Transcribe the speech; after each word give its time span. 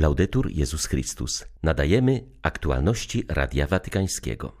Laudetur 0.00 0.50
Jezus 0.50 0.86
Chrystus. 0.86 1.44
Nadajemy 1.62 2.24
aktualności 2.42 3.24
Radia 3.28 3.66
Watykańskiego. 3.66 4.52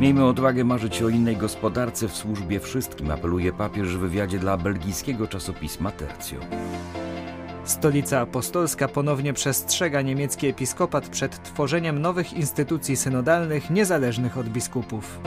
Miejmy 0.00 0.24
odwagę 0.24 0.64
marzyć 0.64 1.02
o 1.02 1.08
innej 1.08 1.36
gospodarce 1.36 2.08
w 2.08 2.16
służbie 2.16 2.60
wszystkim, 2.60 3.10
apeluje 3.10 3.52
papież 3.52 3.96
w 3.96 4.00
wywiadzie 4.00 4.38
dla 4.38 4.56
belgijskiego 4.56 5.26
czasopisma 5.26 5.90
Tercio. 5.90 6.36
Stolica 7.64 8.20
Apostolska 8.20 8.88
ponownie 8.88 9.32
przestrzega 9.32 10.02
niemiecki 10.02 10.46
episkopat 10.46 11.08
przed 11.08 11.42
tworzeniem 11.42 11.98
nowych 11.98 12.32
instytucji 12.32 12.96
synodalnych 12.96 13.70
niezależnych 13.70 14.38
od 14.38 14.48
biskupów. 14.48 15.20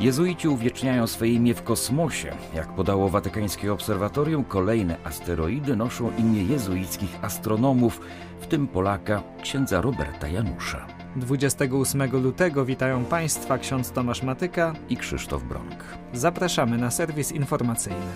Jezuici 0.00 0.48
uwieczniają 0.48 1.06
swoje 1.06 1.32
imię 1.32 1.54
w 1.54 1.62
kosmosie. 1.62 2.32
Jak 2.54 2.68
podało 2.68 3.08
Watykańskie 3.08 3.72
Obserwatorium, 3.72 4.44
kolejne 4.44 4.96
asteroidy 5.04 5.76
noszą 5.76 6.10
imię 6.18 6.42
jezuickich 6.42 7.24
astronomów, 7.24 8.00
w 8.40 8.46
tym 8.46 8.68
Polaka 8.68 9.22
księdza 9.42 9.80
Roberta 9.80 10.28
Janusza. 10.28 10.86
28 11.16 12.22
lutego 12.22 12.64
witają 12.64 13.04
Państwa 13.04 13.58
ksiądz 13.58 13.90
Tomasz 13.90 14.22
Matyka 14.22 14.74
i 14.88 14.96
Krzysztof 14.96 15.42
Bronk. 15.42 15.84
Zapraszamy 16.12 16.78
na 16.78 16.90
serwis 16.90 17.32
informacyjny. 17.32 18.06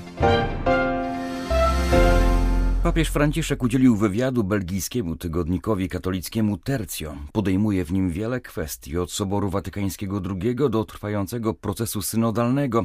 Papież 2.84 3.08
Franciszek 3.08 3.62
udzielił 3.62 3.96
wywiadu 3.96 4.44
belgijskiemu 4.44 5.16
tygodnikowi 5.16 5.88
katolickiemu 5.88 6.58
Tercio. 6.58 7.16
Podejmuje 7.32 7.84
w 7.84 7.92
nim 7.92 8.10
wiele 8.10 8.40
kwestii, 8.40 8.98
od 8.98 9.12
Soboru 9.12 9.50
Watykańskiego 9.50 10.22
II 10.40 10.56
do 10.70 10.84
trwającego 10.84 11.54
procesu 11.54 12.02
synodalnego, 12.02 12.84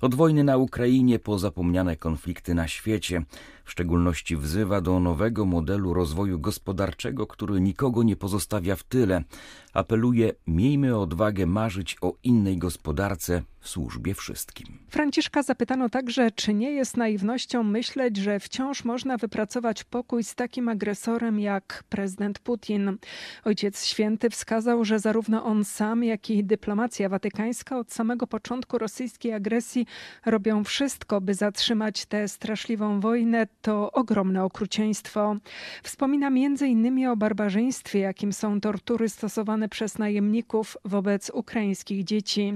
od 0.00 0.14
wojny 0.14 0.44
na 0.44 0.56
Ukrainie 0.56 1.18
po 1.18 1.38
zapomniane 1.38 1.96
konflikty 1.96 2.54
na 2.54 2.68
świecie. 2.68 3.22
W 3.64 3.70
szczególności 3.70 4.36
wzywa 4.36 4.80
do 4.80 5.00
nowego 5.00 5.44
modelu 5.44 5.94
rozwoju 5.94 6.38
gospodarczego, 6.40 7.26
który 7.26 7.60
nikogo 7.60 8.02
nie 8.02 8.16
pozostawia 8.16 8.76
w 8.76 8.82
tyle. 8.82 9.24
Apeluje: 9.72 10.32
miejmy 10.46 10.98
odwagę 10.98 11.46
marzyć 11.46 11.96
o 12.00 12.14
innej 12.22 12.58
gospodarce 12.58 13.42
w 13.66 13.68
służbie 13.68 14.14
wszystkim. 14.14 14.78
Franciszka 14.88 15.42
zapytano 15.42 15.88
także, 15.88 16.30
czy 16.30 16.54
nie 16.54 16.72
jest 16.72 16.96
naiwnością 16.96 17.62
myśleć, 17.62 18.16
że 18.16 18.40
wciąż 18.40 18.84
można 18.84 19.16
wypracować 19.16 19.84
pokój 19.84 20.24
z 20.24 20.34
takim 20.34 20.68
agresorem 20.68 21.40
jak 21.40 21.84
prezydent 21.88 22.38
Putin. 22.38 22.98
Ojciec 23.44 23.84
Święty 23.84 24.30
wskazał, 24.30 24.84
że 24.84 24.98
zarówno 24.98 25.44
on 25.44 25.64
sam, 25.64 26.04
jak 26.04 26.30
i 26.30 26.44
dyplomacja 26.44 27.08
watykańska 27.08 27.78
od 27.78 27.92
samego 27.92 28.26
początku 28.26 28.78
rosyjskiej 28.78 29.32
agresji 29.32 29.86
robią 30.26 30.64
wszystko, 30.64 31.20
by 31.20 31.34
zatrzymać 31.34 32.06
tę 32.06 32.28
straszliwą 32.28 33.00
wojnę. 33.00 33.46
To 33.62 33.92
ogromne 33.92 34.44
okrucieństwo. 34.44 35.36
Wspomina 35.82 36.30
innymi 36.66 37.06
o 37.06 37.16
barbarzyństwie, 37.16 37.98
jakim 37.98 38.32
są 38.32 38.60
tortury 38.60 39.08
stosowane 39.08 39.68
przez 39.68 39.98
najemników 39.98 40.76
wobec 40.84 41.30
ukraińskich 41.30 42.04
dzieci. 42.04 42.52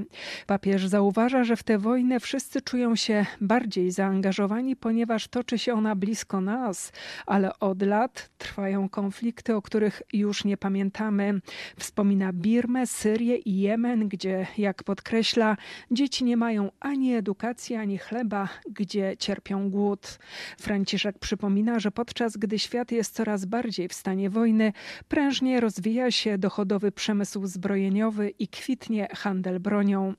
Papież 0.46 0.88
zauważa, 1.00 1.44
że 1.44 1.56
w 1.56 1.62
tę 1.62 1.78
wojnę 1.78 2.20
wszyscy 2.20 2.60
czują 2.60 2.96
się 2.96 3.26
bardziej 3.40 3.90
zaangażowani, 3.90 4.76
ponieważ 4.76 5.28
toczy 5.28 5.58
się 5.58 5.74
ona 5.74 5.96
blisko 5.96 6.40
nas, 6.40 6.92
ale 7.26 7.58
od 7.58 7.82
lat 7.82 8.30
trwają 8.38 8.88
konflikty, 8.88 9.54
o 9.54 9.62
których 9.62 10.02
już 10.12 10.44
nie 10.44 10.56
pamiętamy. 10.56 11.40
Wspomina 11.78 12.32
Birmę, 12.32 12.86
Syrię 12.86 13.36
i 13.36 13.60
Jemen, 13.60 14.08
gdzie, 14.08 14.46
jak 14.58 14.84
podkreśla, 14.84 15.56
dzieci 15.90 16.24
nie 16.24 16.36
mają 16.36 16.70
ani 16.80 17.14
edukacji, 17.14 17.76
ani 17.76 17.98
chleba, 17.98 18.48
gdzie 18.70 19.16
cierpią 19.18 19.70
głód. 19.70 20.18
Franciszek 20.58 21.18
przypomina, 21.18 21.78
że 21.78 21.90
podczas 21.90 22.36
gdy 22.36 22.58
świat 22.58 22.92
jest 22.92 23.14
coraz 23.14 23.44
bardziej 23.44 23.88
w 23.88 23.94
stanie 23.94 24.30
wojny, 24.30 24.72
prężnie 25.08 25.60
rozwija 25.60 26.10
się 26.10 26.38
dochodowy 26.38 26.92
przemysł 26.92 27.46
zbrojeniowy 27.46 28.30
i 28.38 28.48
kwitnie 28.48 29.08
handel 29.14 29.60
bronią. 29.60 30.14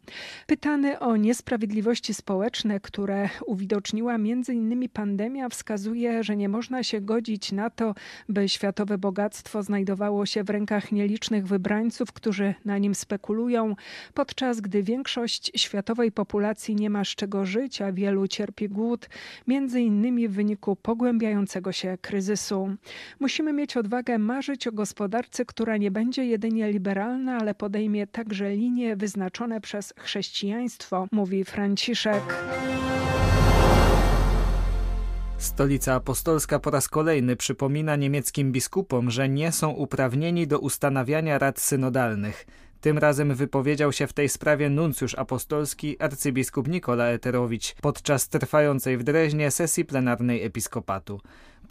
Pytany 0.71 0.99
o 0.99 1.17
niesprawiedliwości 1.17 2.13
społeczne, 2.13 2.79
które 2.79 3.29
uwidoczniła 3.45 4.15
m.in. 4.15 4.89
pandemia, 4.89 5.49
wskazuje, 5.49 6.23
że 6.23 6.35
nie 6.35 6.49
można 6.49 6.83
się 6.83 7.01
godzić 7.01 7.51
na 7.51 7.69
to, 7.69 7.95
by 8.29 8.49
światowe 8.49 8.97
bogactwo 8.97 9.63
znajdowało 9.63 10.25
się 10.25 10.43
w 10.43 10.49
rękach 10.49 10.91
nielicznych 10.91 11.47
wybrańców, 11.47 12.11
którzy 12.11 12.53
na 12.65 12.77
nim 12.77 12.95
spekulują, 12.95 13.75
podczas 14.13 14.61
gdy 14.61 14.83
większość 14.83 15.51
światowej 15.55 16.11
populacji 16.11 16.75
nie 16.75 16.89
ma 16.89 17.05
z 17.05 17.07
czego 17.07 17.45
żyć, 17.45 17.81
a 17.81 17.91
wielu 17.91 18.27
cierpi 18.27 18.69
głód, 18.69 19.09
innymi 19.75 20.27
w 20.27 20.31
wyniku 20.31 20.75
pogłębiającego 20.75 21.71
się 21.71 21.97
kryzysu. 22.01 22.75
Musimy 23.19 23.53
mieć 23.53 23.77
odwagę 23.77 24.17
marzyć 24.17 24.67
o 24.67 24.71
gospodarce, 24.71 25.45
która 25.45 25.77
nie 25.77 25.91
będzie 25.91 26.25
jedynie 26.25 26.71
liberalna, 26.71 27.37
ale 27.37 27.55
podejmie 27.55 28.07
także 28.07 28.55
linie 28.55 28.95
wyznaczone 28.95 29.61
przez 29.61 29.93
chrześcijaństwo, 29.97 30.60
mówi 31.11 31.45
Franciszek. 31.45 32.43
Stolica 35.37 35.95
Apostolska 35.95 36.59
po 36.59 36.71
raz 36.71 36.87
kolejny 36.87 37.35
przypomina 37.35 37.95
niemieckim 37.95 38.51
biskupom, 38.51 39.11
że 39.11 39.29
nie 39.29 39.51
są 39.51 39.69
uprawnieni 39.69 40.47
do 40.47 40.59
ustanawiania 40.59 41.39
rad 41.39 41.59
synodalnych. 41.59 42.45
Tym 42.81 42.97
razem 42.97 43.35
wypowiedział 43.35 43.91
się 43.91 44.07
w 44.07 44.13
tej 44.13 44.29
sprawie 44.29 44.69
nuncjusz 44.69 45.15
apostolski 45.15 46.01
arcybiskup 46.01 46.67
Nikola 46.67 47.05
Eterowicz 47.05 47.75
podczas 47.81 48.29
trwającej 48.29 48.97
w 48.97 49.03
Dreźnie 49.03 49.51
sesji 49.51 49.85
plenarnej 49.85 50.43
episkopatu. 50.43 51.21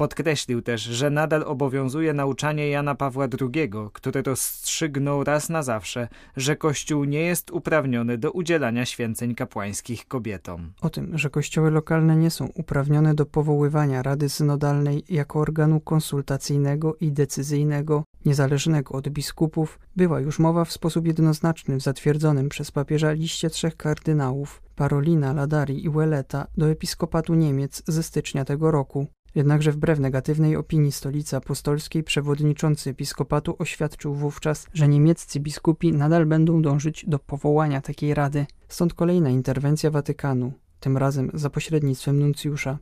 Podkreślił 0.01 0.63
też, 0.63 0.83
że 0.83 1.11
nadal 1.11 1.43
obowiązuje 1.43 2.13
nauczanie 2.13 2.69
Jana 2.69 2.95
Pawła 2.95 3.29
II, 3.41 3.71
który 3.93 4.23
rozstrzygnął 4.23 5.25
raz 5.25 5.49
na 5.49 5.63
zawsze, 5.63 6.09
że 6.37 6.57
Kościół 6.57 7.05
nie 7.05 7.21
jest 7.21 7.51
uprawniony 7.51 8.19
do 8.19 8.31
udzielania 8.31 8.87
święceń 8.87 9.35
kapłańskich 9.35 10.09
kobietom. 10.09 10.73
O 10.81 10.91
tym, 10.91 11.19
że 11.19 11.31
kościoły 11.31 11.71
lokalne 11.71 12.17
nie 12.17 12.31
są 12.31 12.47
uprawnione 12.47 13.15
do 13.15 13.27
powoływania 13.27 14.03
Rady 14.03 14.29
Synodalnej 14.29 15.05
jako 15.09 15.41
organu 15.41 15.81
konsultacyjnego 15.81 16.97
i 17.01 17.13
decyzyjnego, 17.13 18.05
niezależnego 18.25 18.95
od 18.95 19.09
biskupów, 19.09 19.79
była 19.97 20.21
już 20.21 20.39
mowa 20.39 20.65
w 20.65 20.73
sposób 20.73 21.07
jednoznaczny 21.07 21.77
w 21.77 21.83
zatwierdzonym 21.83 22.49
przez 22.49 22.71
papieża 22.71 23.13
liście 23.13 23.51
trzech 23.51 23.77
kardynałów 23.77 24.63
Parolina, 24.77 25.33
Ladari 25.33 25.85
i 25.85 25.91
Weleta 25.91 26.47
do 26.57 26.71
episkopatu 26.71 27.35
Niemiec 27.35 27.83
ze 27.87 28.03
stycznia 28.03 28.45
tego 28.45 28.71
roku. 28.71 29.07
Jednakże 29.35 29.73
wbrew 29.73 29.99
negatywnej 29.99 30.57
opinii 30.57 30.93
stolicy 30.93 31.37
apostolskiej 31.37 32.03
przewodniczący 32.03 32.91
episkopatu 32.91 33.57
oświadczył 33.59 34.15
wówczas, 34.15 34.67
że 34.75 34.89
niemieccy 34.89 35.41
biskupi 35.41 35.93
nadal 35.93 36.27
będą 36.27 36.63
dążyć 36.63 37.05
do 37.09 37.19
powołania 37.19 37.81
takiej 37.81 38.15
rady. 38.15 38.47
Stąd 38.69 38.95
kolejna 38.95 39.31
interwencja 39.31 39.91
Watykanu, 39.91 40.53
tym 40.81 40.97
razem 40.97 41.31
za 41.35 41.51
pośrednictwem 41.51 42.19
nuncjusza. 42.19 42.79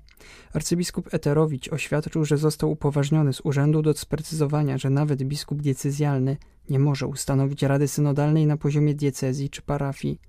Arcybiskup 0.52 1.14
Eterowicz 1.14 1.72
oświadczył, 1.72 2.24
że 2.24 2.38
został 2.38 2.70
upoważniony 2.70 3.32
z 3.32 3.40
urzędu 3.44 3.82
do 3.82 3.94
sprecyzowania, 3.94 4.78
że 4.78 4.90
nawet 4.90 5.22
biskup 5.22 5.62
decyzjalny 5.62 6.36
nie 6.70 6.78
może 6.78 7.06
ustanowić 7.06 7.62
rady 7.62 7.88
synodalnej 7.88 8.46
na 8.46 8.56
poziomie 8.56 8.94
diecezji 8.94 9.50
czy 9.50 9.62
parafii. 9.62 10.20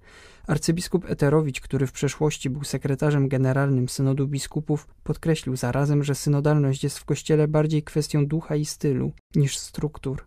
Arcybiskup 0.50 1.10
Eterowicz, 1.10 1.62
który 1.62 1.88
w 1.88 1.92
przeszłości 1.92 2.50
był 2.50 2.64
sekretarzem 2.64 3.28
generalnym 3.28 3.90
synodu 3.90 4.28
biskupów, 4.28 4.88
podkreślił 5.04 5.56
zarazem, 5.56 6.04
że 6.04 6.16
synodalność 6.16 6.84
jest 6.84 7.00
w 7.00 7.06
Kościele 7.06 7.48
bardziej 7.48 7.84
kwestią 7.84 8.28
ducha 8.28 8.56
i 8.56 8.66
stylu 8.66 9.12
niż 9.36 9.58
struktur. 9.58 10.26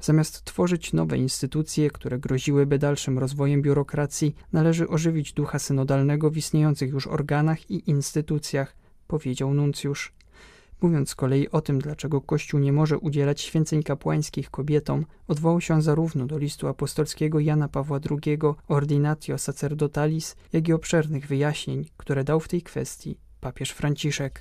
Zamiast 0.00 0.44
tworzyć 0.44 0.92
nowe 0.92 1.18
instytucje, 1.18 1.90
które 1.90 2.18
groziłyby 2.18 2.78
dalszym 2.78 3.18
rozwojem 3.18 3.62
biurokracji, 3.62 4.34
należy 4.52 4.88
ożywić 4.88 5.32
ducha 5.32 5.58
synodalnego 5.58 6.30
w 6.30 6.36
istniejących 6.36 6.90
już 6.90 7.06
organach 7.06 7.70
i 7.70 7.90
instytucjach, 7.90 8.76
powiedział 9.06 9.54
nuncjusz. 9.54 10.12
Mówiąc 10.80 11.10
z 11.10 11.14
kolei 11.14 11.50
o 11.50 11.60
tym, 11.60 11.78
dlaczego 11.78 12.20
Kościół 12.20 12.60
nie 12.60 12.72
może 12.72 12.98
udzielać 12.98 13.40
święceń 13.40 13.82
kapłańskich 13.82 14.50
kobietom, 14.50 15.06
odwołał 15.28 15.60
się 15.60 15.82
zarówno 15.82 16.26
do 16.26 16.38
listu 16.38 16.68
apostolskiego 16.68 17.40
Jana 17.40 17.68
Pawła 17.68 18.00
II 18.10 18.38
Ordinatio 18.68 19.38
Sacerdotalis, 19.38 20.36
jak 20.52 20.68
i 20.68 20.72
obszernych 20.72 21.26
wyjaśnień, 21.26 21.84
które 21.96 22.24
dał 22.24 22.40
w 22.40 22.48
tej 22.48 22.62
kwestii 22.62 23.18
papież 23.40 23.70
Franciszek. 23.70 24.40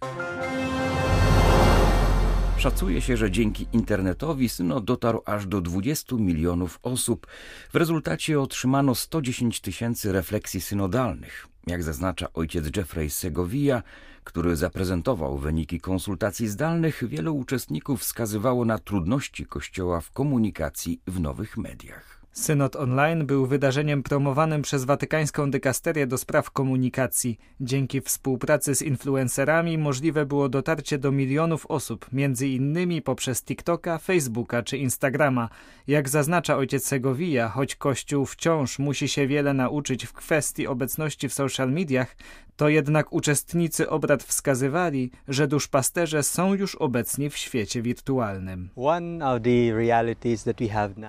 Szacuje 2.58 3.02
się, 3.02 3.18
że 3.18 3.32
dzięki 3.32 3.68
internetowi 3.74 4.50
synod 4.50 4.86
dotarł 4.86 5.22
aż 5.26 5.48
do 5.48 5.62
20 5.62 6.16
milionów 6.16 6.80
osób. 6.84 7.28
W 7.74 7.76
rezultacie 7.76 8.42
otrzymano 8.42 8.96
110 8.96 9.62
tysięcy 9.62 10.12
refleksji 10.12 10.62
synodalnych. 10.62 11.48
Jak 11.68 11.84
zaznacza 11.84 12.34
ojciec 12.34 12.78
Jeffrey 12.78 13.10
Segovia, 13.10 13.84
który 14.24 14.56
zaprezentował 14.56 15.38
wyniki 15.38 15.80
konsultacji 15.80 16.48
zdalnych, 16.48 17.04
wielu 17.08 17.36
uczestników 17.36 18.02
wskazywało 18.02 18.66
na 18.66 18.80
trudności 18.80 19.46
Kościoła 19.46 20.02
w 20.02 20.12
komunikacji 20.12 21.02
w 21.08 21.20
nowych 21.20 21.58
mediach. 21.58 22.23
Synod 22.34 22.76
online 22.76 23.26
był 23.26 23.46
wydarzeniem 23.46 24.04
promowanym 24.04 24.62
przez 24.62 24.86
Watykańską 24.86 25.52
Dykasterię 25.52 26.08
do 26.08 26.18
spraw 26.18 26.52
komunikacji. 26.52 27.40
Dzięki 27.62 28.02
współpracy 28.02 28.76
z 28.76 28.82
influencerami 28.82 29.78
możliwe 29.78 30.26
było 30.26 30.50
dotarcie 30.50 30.98
do 30.98 31.12
milionów 31.12 31.66
osób, 31.66 32.06
między 32.12 32.48
innymi 32.48 33.02
poprzez 33.02 33.44
TikToka, 33.44 33.98
Facebooka 33.98 34.64
czy 34.64 34.78
Instagrama. 34.78 35.50
Jak 35.88 36.10
zaznacza 36.10 36.58
ojciec 36.58 36.86
Segovia, 36.86 37.50
choć 37.50 37.76
Kościół 37.76 38.26
wciąż 38.26 38.80
musi 38.80 39.08
się 39.08 39.28
wiele 39.28 39.54
nauczyć 39.54 40.06
w 40.06 40.14
kwestii 40.14 40.68
obecności 40.68 41.30
w 41.30 41.34
social 41.34 41.72
mediach, 41.72 42.16
to 42.56 42.70
jednak 42.70 43.14
uczestnicy 43.14 43.90
obrad 43.90 44.24
wskazywali, 44.24 45.12
że 45.28 45.48
duszpasterze 45.48 46.24
są 46.24 46.54
już 46.54 46.76
obecni 46.76 47.30
w 47.30 47.38
świecie 47.38 47.82
wirtualnym. 47.82 48.70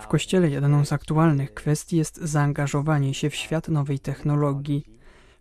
W 0.00 0.06
Kościele 0.06 0.50
jedną 0.50 0.85
z 0.85 0.93
aktualnych 0.93 1.55
kwestii 1.55 1.96
jest 1.96 2.17
zaangażowanie 2.17 3.14
się 3.14 3.31
w 3.31 3.35
świat 3.35 3.69
nowej 3.69 3.99
technologii. 3.99 4.85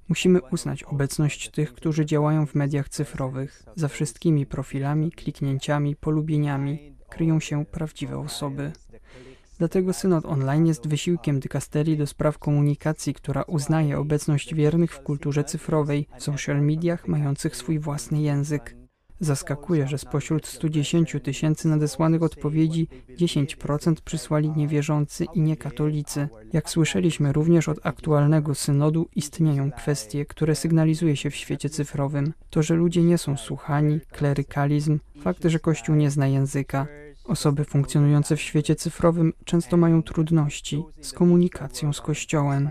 Musimy 0.09 0.41
uznać 0.41 0.83
obecność 0.83 1.49
tych, 1.49 1.73
którzy 1.73 2.05
działają 2.05 2.45
w 2.45 2.55
mediach 2.55 2.89
cyfrowych. 2.89 3.63
Za 3.75 3.87
wszystkimi 3.87 4.45
profilami, 4.45 5.11
kliknięciami, 5.11 5.95
polubieniami 5.95 6.93
kryją 7.09 7.39
się 7.39 7.65
prawdziwe 7.65 8.17
osoby. 8.17 8.71
Dlatego 9.63 9.93
synod 9.93 10.25
online 10.25 10.65
jest 10.67 10.87
wysiłkiem 10.87 11.39
dykasterii 11.39 11.97
do 11.97 12.07
spraw 12.07 12.37
komunikacji, 12.37 13.13
która 13.13 13.43
uznaje 13.43 13.99
obecność 13.99 14.55
wiernych 14.55 14.91
w 14.93 15.03
kulturze 15.03 15.43
cyfrowej, 15.43 16.07
w 16.17 16.23
social 16.23 16.61
mediach 16.61 17.07
mających 17.07 17.55
swój 17.55 17.79
własny 17.79 18.21
język. 18.21 18.75
Zaskakuje, 19.19 19.87
że 19.87 19.97
spośród 19.97 20.47
110 20.47 21.15
tysięcy 21.23 21.67
nadesłanych 21.67 22.23
odpowiedzi 22.23 22.87
10% 23.17 23.95
przysłali 24.05 24.51
niewierzący 24.55 25.25
i 25.33 25.41
niekatolicy. 25.41 26.27
Jak 26.53 26.69
słyszeliśmy 26.69 27.33
również 27.33 27.69
od 27.69 27.79
aktualnego 27.83 28.55
synodu, 28.55 29.09
istnieją 29.15 29.71
kwestie, 29.71 30.25
które 30.25 30.55
sygnalizuje 30.55 31.15
się 31.15 31.29
w 31.29 31.35
świecie 31.35 31.69
cyfrowym. 31.69 32.33
To, 32.49 32.63
że 32.63 32.75
ludzie 32.75 33.03
nie 33.03 33.17
są 33.17 33.37
słuchani, 33.37 33.99
klerykalizm, 34.11 34.99
fakt, 35.21 35.43
że 35.45 35.59
Kościół 35.59 35.95
nie 35.95 36.11
zna 36.11 36.27
języka, 36.27 36.87
Osoby 37.23 37.65
funkcjonujące 37.65 38.35
w 38.35 38.41
świecie 38.41 38.75
cyfrowym 38.75 39.33
często 39.45 39.77
mają 39.77 40.03
trudności 40.03 40.83
z 41.01 41.13
komunikacją 41.13 41.93
z 41.93 42.01
Kościołem. 42.01 42.69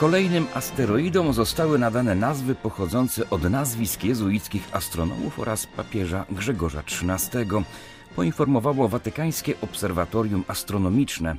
Kolejnym 0.00 0.46
asteroidom 0.54 1.32
zostały 1.32 1.78
nadane 1.78 2.14
nazwy 2.14 2.54
pochodzące 2.54 3.30
od 3.30 3.42
nazwisk 3.42 4.04
jezuickich 4.04 4.68
astronomów 4.72 5.38
oraz 5.38 5.66
papieża 5.66 6.26
Grzegorza 6.30 6.80
XIII, 6.80 7.64
poinformowało 8.16 8.88
Watykańskie 8.88 9.54
Obserwatorium 9.60 10.44
Astronomiczne. 10.48 11.36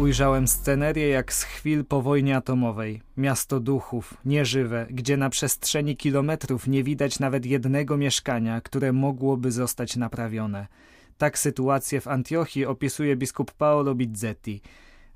Ujrzałem 0.00 0.48
scenerię 0.48 1.08
jak 1.08 1.32
z 1.32 1.42
chwil 1.42 1.84
po 1.84 2.02
wojnie 2.02 2.36
atomowej. 2.36 3.02
Miasto 3.16 3.60
duchów, 3.60 4.14
nieżywe, 4.24 4.86
gdzie 4.90 5.16
na 5.16 5.30
przestrzeni 5.30 5.96
kilometrów 5.96 6.66
nie 6.66 6.84
widać 6.84 7.18
nawet 7.18 7.46
jednego 7.46 7.96
mieszkania, 7.96 8.60
które 8.60 8.92
mogłoby 8.92 9.52
zostać 9.52 9.96
naprawione. 9.96 10.66
Tak 11.18 11.38
sytuację 11.38 12.00
w 12.00 12.08
Antiochii 12.08 12.66
opisuje 12.66 13.16
biskup 13.16 13.52
Paolo 13.52 13.94
Bizzetti. 13.94 14.60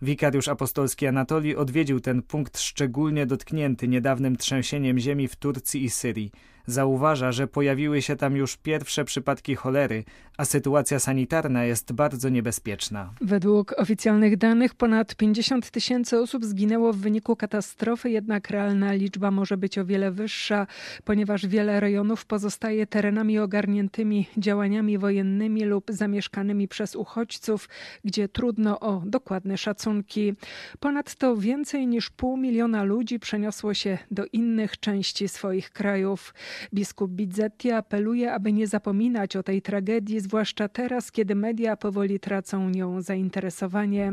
Wikariusz 0.02 0.48
apostolski 0.48 1.06
Anatolii 1.06 1.56
odwiedził 1.56 2.00
ten 2.00 2.22
punkt 2.22 2.58
szczególnie 2.58 3.26
dotknięty 3.26 3.88
niedawnym 3.88 4.36
trzęsieniem 4.36 4.98
ziemi 4.98 5.28
w 5.28 5.36
Turcji 5.36 5.84
i 5.84 5.90
Syrii. 5.90 6.32
Zauważa, 6.66 7.32
że 7.32 7.46
pojawiły 7.46 8.02
się 8.02 8.16
tam 8.16 8.36
już 8.36 8.56
pierwsze 8.56 9.04
przypadki 9.04 9.54
cholery, 9.54 10.04
a 10.36 10.44
sytuacja 10.44 10.98
sanitarna 10.98 11.64
jest 11.64 11.92
bardzo 11.92 12.28
niebezpieczna. 12.28 13.10
Według 13.20 13.74
oficjalnych 13.76 14.36
danych 14.36 14.74
ponad 14.74 15.14
50 15.14 15.70
tysięcy 15.70 16.18
osób 16.18 16.44
zginęło 16.44 16.92
w 16.92 16.96
wyniku 16.96 17.36
katastrofy, 17.36 18.10
jednak 18.10 18.50
realna 18.50 18.92
liczba 18.92 19.30
może 19.30 19.56
być 19.56 19.78
o 19.78 19.84
wiele 19.84 20.10
wyższa, 20.10 20.66
ponieważ 21.04 21.46
wiele 21.46 21.80
rejonów 21.80 22.26
pozostaje 22.26 22.86
terenami 22.86 23.38
ogarniętymi 23.38 24.26
działaniami 24.38 24.98
wojennymi 24.98 25.64
lub 25.64 25.84
zamieszkanymi 25.88 26.68
przez 26.68 26.96
uchodźców, 26.96 27.68
gdzie 28.04 28.28
trudno 28.28 28.80
o 28.80 29.02
dokładne 29.06 29.58
szacunki. 29.58 30.34
Ponadto 30.80 31.36
więcej 31.36 31.86
niż 31.86 32.10
pół 32.10 32.36
miliona 32.36 32.82
ludzi 32.82 33.18
przeniosło 33.18 33.74
się 33.74 33.98
do 34.10 34.24
innych 34.32 34.80
części 34.80 35.28
swoich 35.28 35.70
krajów. 35.70 36.34
Biskup 36.74 37.10
Bizzetti 37.10 37.70
apeluje, 37.70 38.32
aby 38.32 38.52
nie 38.52 38.66
zapominać 38.66 39.36
o 39.36 39.42
tej 39.42 39.62
tragedii, 39.62 40.20
zwłaszcza 40.20 40.68
teraz, 40.68 41.12
kiedy 41.12 41.34
media 41.34 41.76
powoli 41.76 42.20
tracą 42.20 42.70
nią 42.70 43.00
zainteresowanie. 43.02 44.12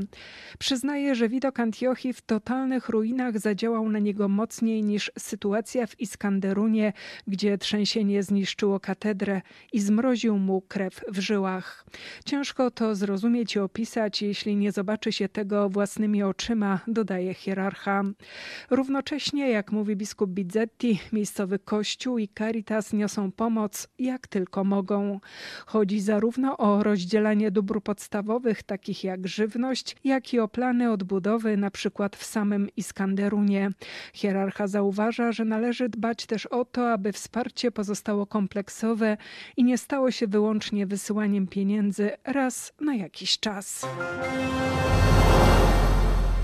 Przyznaje, 0.60 1.16
że 1.16 1.30
widok 1.30 1.60
Antiochii 1.60 2.14
w 2.14 2.22
totalnych 2.22 2.90
ruinach 2.90 3.40
zadziałał 3.40 3.90
na 3.90 4.00
niego 4.00 4.28
mocniej 4.28 4.84
niż 4.84 5.12
sytuacja 5.20 5.88
w 5.88 6.00
Iskanderunie, 6.00 6.94
gdzie 7.28 7.58
trzęsienie 7.58 8.24
zniszczyło 8.24 8.80
katedrę 8.80 9.42
i 9.74 9.80
zmroził 9.80 10.38
mu 10.38 10.62
krew 10.62 11.02
w 11.08 11.20
żyłach. 11.20 11.86
Ciężko 12.26 12.72
to 12.72 12.96
zrozumieć 12.96 13.56
i 13.56 13.60
opisać, 13.60 14.22
jeśli 14.22 14.56
nie 14.56 14.72
zobaczy 14.72 15.12
się 15.12 15.30
tego 15.30 15.70
własnymi 15.70 16.24
oczyma, 16.24 16.80
dodaje 16.88 17.34
hierarcha. 17.34 18.04
Równocześnie, 18.70 19.50
jak 19.50 19.72
mówi 19.72 19.96
biskup 19.96 20.30
Bizzetti, 20.30 21.00
miejscowy 21.14 21.60
kościół 21.60 22.18
i 22.18 22.28
Caritas 22.38 22.94
niosą 22.94 23.32
pomoc 23.32 23.88
jak 24.00 24.28
tylko 24.28 24.64
mogą. 24.64 25.20
Chodzi 25.66 26.00
zarówno 26.00 26.58
o 26.58 26.84
rozdzielanie 26.84 27.52
dóbr 27.52 27.82
podstawowych, 27.82 28.64
takich 28.64 29.04
jak 29.04 29.28
żywność, 29.28 29.96
jak 30.04 30.34
i 30.34 30.40
o 30.40 30.48
plany 30.48 30.92
odbudowy, 30.92 31.58
na 31.58 31.72
przykład 31.72 32.16
w 32.16 32.24
samym 32.24 32.70
Iskanderunie. 32.78 33.70
Hierarcha 34.14 34.68
zauważa, 34.68 35.32
że 35.32 35.46
należy 35.46 35.90
dbać 35.90 36.26
też 36.26 36.46
o 36.46 36.66
to, 36.66 36.92
aby 36.92 37.12
wsparcie 37.12 37.72
pozostało 37.72 38.26
kompleksowe 38.26 39.18
i 39.58 39.64
nie 39.64 39.78
stało 39.78 40.12
się 40.12 40.28
wyłącznie 40.28 40.86
wysyłaniem 40.86 41.48
pieniędzy 41.48 42.12
raz 42.24 42.74
na 42.82 42.96
jakiś 42.96 43.40
czas. 43.40 43.86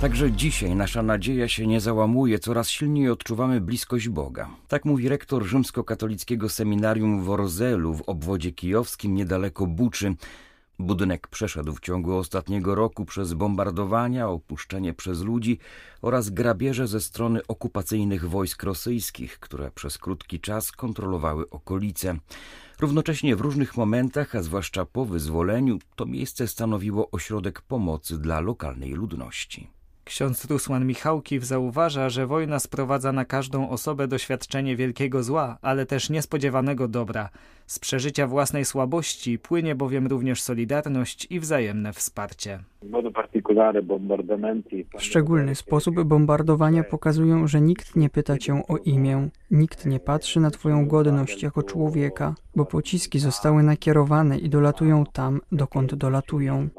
Także 0.02 0.32
dzisiaj 0.32 0.76
nasza 0.76 1.04
nadzieja 1.04 1.48
się 1.48 1.68
nie 1.68 1.82
załamuje, 1.82 2.40
coraz 2.40 2.70
silniej 2.70 3.10
odczuwamy 3.10 3.62
bliskość 3.62 4.10
Boga. 4.10 4.50
Tak 4.68 4.86
mówi 4.86 5.10
rektor 5.10 5.46
rzymskokatolickiego 5.46 6.50
seminarium 6.50 7.24
w 7.24 7.30
Orzelu 7.30 7.94
w 7.94 8.02
obwodzie 8.02 8.52
kijowskim 8.52 9.16
niedaleko 9.16 9.68
Buczy. 9.68 10.16
Budynek 10.80 11.28
przeszedł 11.28 11.74
w 11.74 11.80
ciągu 11.80 12.18
ostatniego 12.18 12.76
roku 12.76 13.06
przez 13.06 13.34
bombardowania, 13.34 14.30
opuszczenie 14.30 14.94
przez 14.94 15.22
ludzi 15.22 15.60
oraz 16.02 16.30
grabieże 16.30 16.88
ze 16.88 17.02
strony 17.02 17.40
okupacyjnych 17.48 18.30
wojsk 18.30 18.64
rosyjskich, 18.64 19.40
które 19.40 19.72
przez 19.72 19.98
krótki 19.98 20.40
czas 20.40 20.72
kontrolowały 20.72 21.50
okolice. 21.50 22.16
Równocześnie 22.80 23.36
w 23.36 23.42
różnych 23.42 23.78
momentach, 23.78 24.36
a 24.36 24.44
zwłaszcza 24.44 24.86
po 24.86 25.06
wyzwoleniu, 25.06 25.80
to 25.96 26.06
miejsce 26.06 26.48
stanowiło 26.48 27.12
ośrodek 27.12 27.62
pomocy 27.62 28.18
dla 28.18 28.40
lokalnej 28.40 28.94
ludności. 28.94 29.77
Ksiądz 30.08 30.46
Rusłan 30.46 30.86
Michałkiw 30.86 31.44
zauważa, 31.44 32.10
że 32.10 32.28
wojna 32.28 32.60
sprowadza 32.60 33.12
na 33.12 33.26
każdą 33.26 33.70
osobę 33.70 34.08
doświadczenie 34.08 34.76
wielkiego 34.76 35.24
zła, 35.24 35.58
ale 35.62 35.86
też 35.86 36.10
niespodziewanego 36.10 36.88
dobra. 36.88 37.30
Z 37.66 37.80
przeżycia 37.80 38.28
własnej 38.28 38.66
słabości 38.66 39.40
płynie 39.40 39.76
bowiem 39.76 40.08
również 40.08 40.42
solidarność 40.42 41.28
i 41.30 41.40
wzajemne 41.40 41.94
wsparcie. 41.94 42.60
W 44.98 45.04
szczególny 45.04 45.56
sposób 45.56 46.04
bombardowania 46.04 46.84
pokazują, 46.84 47.48
że 47.48 47.62
nikt 47.62 47.96
nie 47.96 48.10
pyta 48.10 48.38
cię 48.38 48.62
o 48.68 48.78
imię, 48.78 49.30
nikt 49.52 49.86
nie 49.86 50.00
patrzy 50.00 50.40
na 50.40 50.52
twoją 50.52 50.88
godność 50.88 51.44
jako 51.44 51.64
człowieka, 51.64 52.36
bo 52.56 52.66
pociski 52.66 53.20
zostały 53.20 53.64
nakierowane 53.64 54.38
i 54.38 54.50
dolatują 54.50 55.04
tam, 55.14 55.42
dokąd 55.52 55.96
dolatują. 55.96 56.70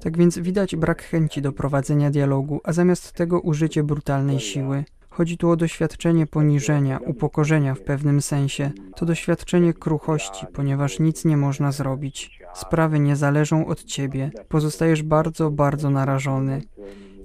Tak 0.00 0.18
więc 0.18 0.38
widać 0.38 0.76
brak 0.76 1.02
chęci 1.02 1.42
do 1.42 1.52
prowadzenia 1.52 2.10
dialogu, 2.10 2.60
a 2.64 2.72
zamiast 2.72 3.12
tego 3.12 3.40
użycie 3.40 3.82
brutalnej 3.82 4.40
siły. 4.40 4.84
Chodzi 5.10 5.36
tu 5.38 5.50
o 5.50 5.56
doświadczenie 5.56 6.26
poniżenia, 6.26 6.98
upokorzenia 7.06 7.74
w 7.74 7.80
pewnym 7.80 8.22
sensie. 8.22 8.70
To 8.96 9.06
doświadczenie 9.06 9.74
kruchości, 9.74 10.46
ponieważ 10.52 10.98
nic 10.98 11.24
nie 11.24 11.36
można 11.36 11.72
zrobić. 11.72 12.40
Sprawy 12.54 13.00
nie 13.00 13.16
zależą 13.16 13.66
od 13.66 13.84
ciebie. 13.84 14.30
Pozostajesz 14.48 15.02
bardzo, 15.02 15.50
bardzo 15.50 15.90
narażony. 15.90 16.62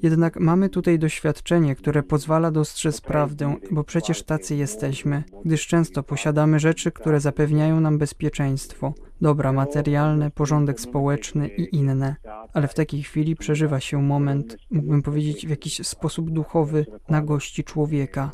Jednak 0.03 0.39
mamy 0.39 0.69
tutaj 0.69 0.99
doświadczenie, 0.99 1.75
które 1.75 2.03
pozwala 2.03 2.51
dostrzec 2.51 3.01
prawdę, 3.01 3.55
bo 3.71 3.83
przecież 3.83 4.23
tacy 4.23 4.55
jesteśmy, 4.55 5.23
gdyż 5.45 5.67
często 5.67 6.03
posiadamy 6.03 6.59
rzeczy, 6.59 6.91
które 6.91 7.19
zapewniają 7.19 7.79
nam 7.79 7.97
bezpieczeństwo, 7.97 8.93
dobra 9.21 9.53
materialne, 9.53 10.31
porządek 10.31 10.79
społeczny 10.79 11.47
i 11.47 11.75
inne. 11.75 12.15
Ale 12.53 12.67
w 12.67 12.73
takiej 12.73 13.03
chwili 13.03 13.35
przeżywa 13.35 13.79
się 13.79 14.01
moment, 14.01 14.57
mógłbym 14.71 15.01
powiedzieć 15.01 15.47
w 15.47 15.49
jakiś 15.49 15.87
sposób 15.87 16.31
duchowy, 16.31 16.85
nagości 17.09 17.63
człowieka. 17.63 18.31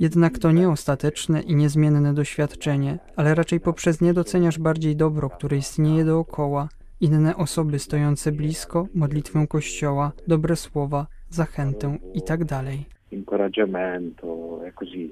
Jednak 0.00 0.38
to 0.38 0.52
nie 0.52 0.68
ostateczne 0.68 1.40
i 1.40 1.56
niezmienne 1.56 2.14
doświadczenie, 2.14 2.98
ale 3.16 3.34
raczej 3.34 3.60
poprzez 3.60 4.00
nie 4.00 4.14
doceniasz 4.14 4.58
bardziej 4.58 4.96
dobro, 4.96 5.30
które 5.30 5.56
istnieje 5.56 6.04
dookoła, 6.04 6.68
inne 7.04 7.36
osoby 7.36 7.78
stojące 7.78 8.32
blisko, 8.32 8.86
modlitwę 8.94 9.46
Kościoła, 9.46 10.12
dobre 10.28 10.56
słowa, 10.56 11.06
zachętę 11.30 11.98
itd. 12.14 12.62
Così. 14.74 15.10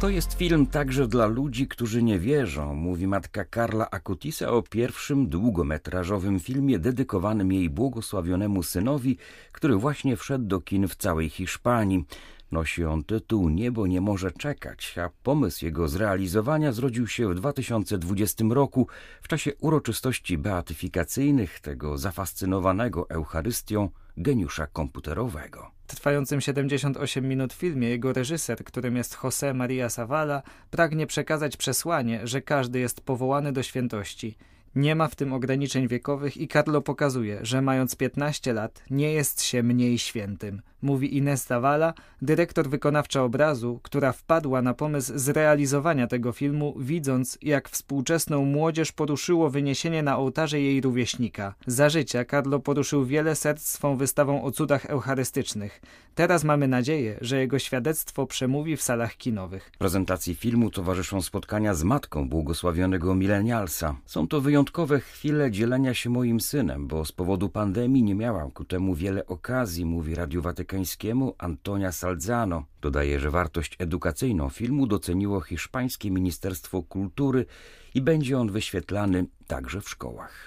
To 0.00 0.08
jest 0.08 0.34
film 0.34 0.66
także 0.66 1.08
dla 1.08 1.26
ludzi, 1.26 1.68
którzy 1.68 2.02
nie 2.02 2.18
wierzą, 2.18 2.74
mówi 2.74 3.06
matka 3.06 3.44
Karla 3.44 3.90
Akutisa 3.90 4.50
o 4.50 4.62
pierwszym 4.62 5.28
długometrażowym 5.28 6.40
filmie 6.40 6.78
dedykowanym 6.78 7.52
jej 7.52 7.70
błogosławionemu 7.70 8.62
synowi, 8.62 9.16
który 9.52 9.76
właśnie 9.76 10.16
wszedł 10.16 10.44
do 10.44 10.60
kin 10.60 10.88
w 10.88 10.96
całej 10.96 11.28
Hiszpanii. 11.28 12.04
Nosi 12.52 12.84
on 12.84 13.04
tytuł 13.04 13.48
Niebo 13.48 13.86
nie 13.86 14.00
może 14.00 14.32
czekać, 14.32 14.98
a 14.98 15.10
pomysł 15.22 15.64
jego 15.64 15.88
zrealizowania 15.88 16.72
zrodził 16.72 17.06
się 17.06 17.28
w 17.28 17.34
2020 17.34 18.44
roku 18.50 18.86
w 19.22 19.28
czasie 19.28 19.54
uroczystości 19.60 20.38
beatyfikacyjnych 20.38 21.60
tego 21.60 21.98
zafascynowanego 21.98 23.10
Eucharystią 23.10 23.88
geniusza 24.16 24.66
komputerowego. 24.66 25.70
W 25.86 25.94
trwającym 25.96 26.40
78 26.40 27.28
minut 27.28 27.52
filmie 27.52 27.88
jego 27.88 28.12
reżyser, 28.12 28.64
którym 28.64 28.96
jest 28.96 29.14
José 29.16 29.54
María 29.54 29.88
Zavala, 29.88 30.42
pragnie 30.70 31.06
przekazać 31.06 31.56
przesłanie, 31.56 32.20
że 32.24 32.42
każdy 32.42 32.78
jest 32.78 33.00
powołany 33.00 33.52
do 33.52 33.62
świętości– 33.62 34.36
nie 34.74 34.94
ma 34.94 35.08
w 35.08 35.14
tym 35.14 35.32
ograniczeń 35.32 35.88
wiekowych 35.88 36.36
i 36.36 36.48
Carlo 36.48 36.82
pokazuje, 36.82 37.38
że 37.42 37.62
mając 37.62 37.96
15 37.96 38.52
lat 38.52 38.82
nie 38.90 39.12
jest 39.12 39.42
się 39.42 39.62
mniej 39.62 39.98
świętym. 39.98 40.62
Mówi 40.82 41.16
Ines 41.16 41.46
Zavala, 41.46 41.94
dyrektor 42.22 42.68
wykonawcza 42.68 43.22
obrazu, 43.22 43.80
która 43.82 44.12
wpadła 44.12 44.62
na 44.62 44.74
pomysł 44.74 45.12
zrealizowania 45.16 46.06
tego 46.06 46.32
filmu, 46.32 46.74
widząc 46.78 47.38
jak 47.42 47.68
współczesną 47.68 48.44
młodzież 48.44 48.92
poruszyło 48.92 49.50
wyniesienie 49.50 50.02
na 50.02 50.18
ołtarze 50.18 50.60
jej 50.60 50.80
rówieśnika. 50.80 51.54
Za 51.66 51.88
życia 51.88 52.24
Carlo 52.24 52.60
poruszył 52.60 53.04
wiele 53.04 53.34
serc 53.34 53.62
swą 53.62 53.96
wystawą 53.96 54.42
o 54.44 54.50
cudach 54.50 54.86
eucharystycznych. 54.86 55.80
Teraz 56.14 56.44
mamy 56.44 56.68
nadzieję, 56.68 57.18
że 57.20 57.38
jego 57.38 57.58
świadectwo 57.58 58.26
przemówi 58.26 58.76
w 58.76 58.82
salach 58.82 59.16
kinowych. 59.16 59.70
Prezentacji 59.78 60.34
filmu 60.34 60.70
towarzyszą 60.70 61.22
spotkania 61.22 61.74
z 61.74 61.84
matką 61.84 62.28
błogosławionego 62.28 63.14
milenialsa. 63.14 63.96
Są 64.06 64.28
to 64.28 64.40
wyjątkowe 64.40 65.00
chwile 65.00 65.50
dzielenia 65.50 65.94
się 65.94 66.10
moim 66.10 66.40
synem, 66.40 66.86
bo 66.86 67.04
z 67.04 67.12
powodu 67.12 67.48
pandemii 67.48 68.02
nie 68.02 68.14
miałam 68.14 68.50
ku 68.50 68.64
temu 68.64 68.94
wiele 68.94 69.26
okazji, 69.26 69.84
mówi 69.84 70.14
Radiu 70.14 70.42
Watykańskiemu 70.68 71.34
Antonia 71.38 71.92
Salzano. 71.92 72.64
Dodaje, 72.80 73.20
że 73.20 73.30
wartość 73.30 73.76
edukacyjną 73.78 74.48
filmu 74.48 74.86
doceniło 74.86 75.40
hiszpańskie 75.40 76.10
Ministerstwo 76.10 76.82
Kultury 76.82 77.46
i 77.94 78.02
będzie 78.02 78.38
on 78.38 78.50
wyświetlany 78.50 79.26
także 79.48 79.80
w 79.80 79.88
szkołach. 79.88 80.46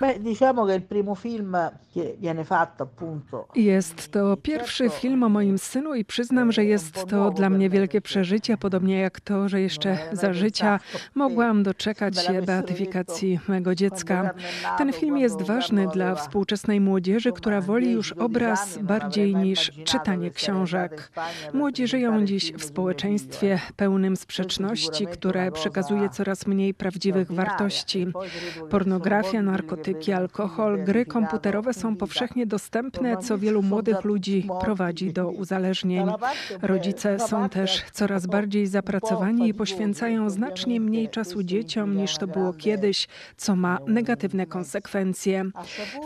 Jest 3.56 4.12
to 4.12 4.38
pierwszy 4.38 4.90
film 4.90 5.24
o 5.24 5.30
moim 5.30 5.58
synu 5.58 5.96
i 5.96 6.06
przyznam, 6.06 6.52
że 6.52 6.66
jest 6.66 7.06
to 7.06 7.32
dla 7.32 7.50
mnie 7.50 7.70
wielkie 7.70 8.02
przeżycie, 8.02 8.58
podobnie 8.58 9.00
jak 9.00 9.20
to, 9.20 9.50
że 9.50 9.62
jeszcze 9.62 9.98
za 10.12 10.34
życia 10.34 10.80
mogłam 11.16 11.64
doczekać 11.64 12.26
się 12.26 12.42
beatyfikacji 12.42 13.40
mego 13.48 13.76
dziecka. 13.76 14.34
Ten 14.78 14.94
film 14.94 15.18
jest 15.18 15.42
ważny 15.42 15.88
dla 15.94 16.16
współczesnej 16.16 16.82
młodzieży, 16.82 17.32
która 17.32 17.62
woli 17.62 17.92
już 17.92 18.12
obraz 18.12 18.78
bardziej 18.78 19.36
niż 19.36 19.72
czytanie 19.84 20.32
książek. 20.32 21.12
Młodzi 21.54 21.88
żyją 21.88 22.26
dziś 22.26 22.54
w 22.54 22.64
społeczeństwie 22.64 23.60
pełnym 23.76 24.16
sprzeczności, 24.16 25.08
które 25.08 25.52
przekazuje 25.52 26.10
coraz 26.10 26.48
mniej 26.48 26.74
prawdziwych 26.74 27.31
wartości. 27.32 28.08
Pornografia, 28.70 29.42
narkotyki, 29.42 30.14
alkohol, 30.14 30.84
gry 30.84 31.06
komputerowe 31.06 31.74
są 31.74 31.96
powszechnie 31.96 32.46
dostępne, 32.46 33.18
co 33.18 33.38
wielu 33.38 33.62
młodych 33.62 34.04
ludzi 34.04 34.48
prowadzi 34.62 35.14
do 35.14 35.30
uzależnień. 35.30 36.08
Rodzice 36.62 37.20
są 37.20 37.50
też 37.50 37.84
coraz 37.92 38.26
bardziej 38.26 38.68
zapracowani 38.68 39.50
i 39.50 39.54
poświęcają 39.54 40.30
znacznie 40.30 40.80
mniej 40.80 41.10
czasu 41.10 41.44
dzieciom 41.44 41.98
niż 41.98 42.18
to 42.18 42.28
było 42.28 42.54
kiedyś, 42.54 43.08
co 43.38 43.56
ma 43.56 43.78
negatywne 43.88 44.46
konsekwencje. 44.46 45.46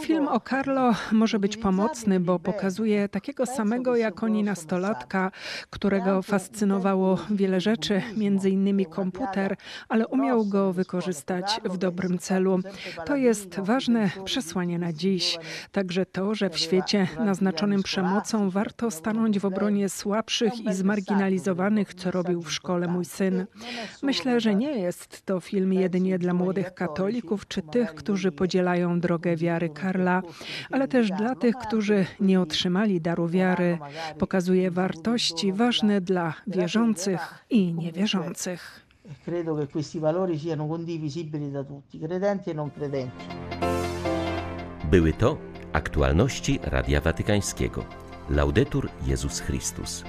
Film 0.01 0.27
o 0.27 0.39
Carlo 0.39 0.91
może 1.12 1.39
być 1.39 1.58
pomocny, 1.58 2.20
bo 2.20 2.39
pokazuje 2.39 3.10
takiego 3.10 3.46
samego 3.46 3.96
jak 3.96 4.24
oni 4.24 4.44
nastolatka, 4.44 5.32
którego 5.70 6.22
fascynowało 6.22 7.17
wiele 7.29 7.62
rzeczy, 7.62 8.01
między 8.17 8.50
innymi 8.50 8.86
komputer, 8.86 9.58
ale 9.89 10.08
umiał 10.08 10.46
go 10.46 10.74
wykorzystać 10.74 11.14
w 11.65 11.77
dobrym 11.77 12.19
celu. 12.19 12.60
To 13.05 13.15
jest 13.15 13.60
ważne 13.60 14.10
przesłanie 14.25 14.79
na 14.79 14.93
dziś. 14.93 15.38
Także 15.72 16.05
to, 16.05 16.36
że 16.36 16.50
w 16.50 16.57
świecie 16.57 17.07
naznaczonym 17.19 17.84
przemocą 17.84 18.50
warto 18.50 18.91
stanąć 18.91 19.39
w 19.39 19.45
obronie 19.45 19.89
słabszych 19.89 20.60
i 20.60 20.74
zmarginalizowanych, 20.74 21.93
co 21.93 22.12
robił 22.12 22.41
w 22.41 22.51
szkole 22.51 22.88
mój 22.88 23.05
syn. 23.05 23.45
Myślę, 24.03 24.39
że 24.39 24.55
nie 24.55 24.72
jest 24.72 25.25
to 25.25 25.39
film 25.39 25.74
jedynie 25.74 26.19
dla 26.19 26.34
młodych 26.34 26.74
katolików 26.74 27.48
czy 27.48 27.62
tych, 27.62 27.95
którzy 27.95 28.31
podzielają 28.31 29.00
drogę 29.00 29.36
wiary 29.36 29.69
Karla, 29.69 30.22
ale 30.72 30.88
też 30.88 31.10
dla 31.10 31.36
tych, 31.36 31.55
którzy 31.55 32.05
nie 32.19 32.41
otrzymali 32.41 33.01
daru 33.01 33.27
wiary. 33.27 33.77
Pokazuje 34.19 34.72
wartości 34.72 35.53
ważne 35.53 36.01
dla 36.01 36.34
wierzących 36.48 37.45
i 37.50 37.74
niewierzących. 37.74 38.85
Credo 39.24 39.55
che 39.55 39.67
questi 39.67 40.00
valori 40.00 40.38
siano 40.38 40.67
condivisibili 40.67 41.51
da 41.51 41.63
tutti, 41.63 42.00
credenti 42.00 42.50
e 42.50 42.53
non 42.53 42.71
credenti. 42.71 43.25
Były 44.89 45.13
to 45.13 45.38
aktualności 45.74 46.59
Radia 46.63 47.01
Watykańskiego. 47.01 47.85
Laudetur 48.29 48.89
Jezus 49.05 49.41
Chrystus. 49.41 50.03